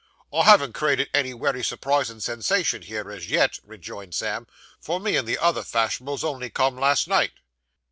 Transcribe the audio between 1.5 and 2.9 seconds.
surprisin' sensation